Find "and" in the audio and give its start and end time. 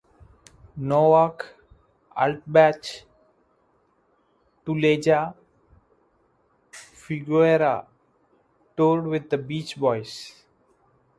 5.27-5.35